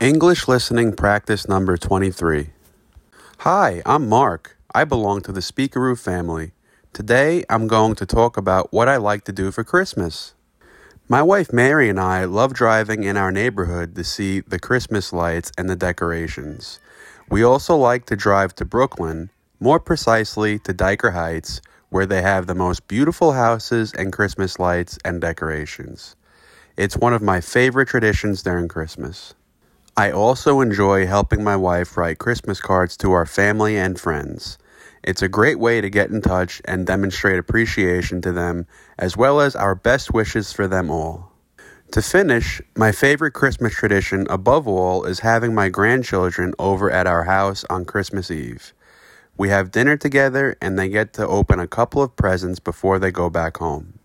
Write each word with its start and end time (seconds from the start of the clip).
English 0.00 0.46
listening 0.46 0.92
practice 0.92 1.48
number 1.48 1.76
23. 1.76 2.50
Hi, 3.38 3.82
I'm 3.84 4.08
Mark. 4.08 4.56
I 4.72 4.84
belong 4.84 5.22
to 5.22 5.32
the 5.32 5.40
Speakaru 5.40 5.98
family. 5.98 6.52
Today 6.92 7.42
I'm 7.50 7.66
going 7.66 7.96
to 7.96 8.06
talk 8.06 8.36
about 8.36 8.72
what 8.72 8.88
I 8.88 8.96
like 8.96 9.24
to 9.24 9.32
do 9.32 9.50
for 9.50 9.64
Christmas. 9.64 10.34
My 11.08 11.20
wife 11.20 11.52
Mary 11.52 11.88
and 11.88 11.98
I 11.98 12.26
love 12.26 12.54
driving 12.54 13.02
in 13.02 13.16
our 13.16 13.32
neighborhood 13.32 13.96
to 13.96 14.04
see 14.04 14.38
the 14.38 14.60
Christmas 14.60 15.12
lights 15.12 15.50
and 15.58 15.68
the 15.68 15.74
decorations. 15.74 16.78
We 17.28 17.42
also 17.42 17.76
like 17.76 18.06
to 18.06 18.14
drive 18.14 18.54
to 18.54 18.64
Brooklyn, 18.64 19.30
more 19.58 19.80
precisely 19.80 20.60
to 20.60 20.72
Dyker 20.72 21.12
Heights, 21.12 21.60
where 21.88 22.06
they 22.06 22.22
have 22.22 22.46
the 22.46 22.54
most 22.54 22.86
beautiful 22.86 23.32
houses 23.32 23.92
and 23.94 24.12
Christmas 24.12 24.60
lights 24.60 24.96
and 25.04 25.20
decorations. 25.20 26.14
It's 26.76 26.96
one 26.96 27.14
of 27.14 27.20
my 27.20 27.40
favorite 27.40 27.88
traditions 27.88 28.44
during 28.44 28.68
Christmas. 28.68 29.34
I 29.98 30.12
also 30.12 30.60
enjoy 30.60 31.06
helping 31.06 31.42
my 31.42 31.56
wife 31.56 31.96
write 31.96 32.18
Christmas 32.18 32.60
cards 32.60 32.96
to 32.98 33.10
our 33.10 33.26
family 33.26 33.76
and 33.76 33.98
friends. 33.98 34.56
It's 35.02 35.22
a 35.22 35.28
great 35.28 35.58
way 35.58 35.80
to 35.80 35.90
get 35.90 36.08
in 36.08 36.20
touch 36.22 36.62
and 36.66 36.86
demonstrate 36.86 37.36
appreciation 37.36 38.22
to 38.22 38.30
them, 38.30 38.68
as 38.96 39.16
well 39.16 39.40
as 39.40 39.56
our 39.56 39.74
best 39.74 40.12
wishes 40.14 40.52
for 40.52 40.68
them 40.68 40.88
all. 40.88 41.32
To 41.90 42.00
finish, 42.00 42.62
my 42.76 42.92
favorite 42.92 43.32
Christmas 43.32 43.74
tradition 43.74 44.24
above 44.30 44.68
all 44.68 45.02
is 45.02 45.18
having 45.18 45.52
my 45.52 45.68
grandchildren 45.68 46.54
over 46.60 46.88
at 46.92 47.08
our 47.08 47.24
house 47.24 47.64
on 47.68 47.84
Christmas 47.84 48.30
Eve. 48.30 48.72
We 49.36 49.48
have 49.48 49.72
dinner 49.72 49.96
together 49.96 50.56
and 50.62 50.78
they 50.78 50.88
get 50.88 51.12
to 51.14 51.26
open 51.26 51.58
a 51.58 51.66
couple 51.66 52.02
of 52.02 52.14
presents 52.14 52.60
before 52.60 53.00
they 53.00 53.10
go 53.10 53.30
back 53.30 53.56
home. 53.56 53.97